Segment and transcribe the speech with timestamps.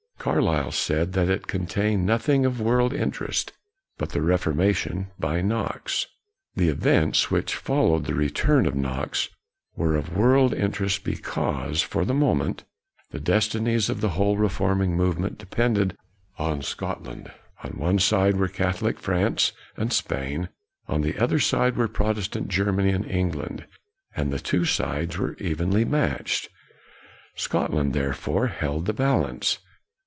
[0.17, 3.53] Car lyle said that it contained nothing of world interest
[3.97, 6.05] but the reformation by Knox.
[6.55, 9.29] The events which followed the return of Knox
[9.75, 12.65] were of world interest because, for the moment,
[13.09, 15.97] the destinies of the whole reforming movement depended
[16.37, 17.31] on Scot land.
[17.63, 20.49] On one side were Catholic France and Spain;
[20.87, 23.65] on the other side were Protes tant Germany and England.
[24.15, 26.49] And the two sides were evenly matched.
[27.33, 29.57] Scot land, therefore, held the balance.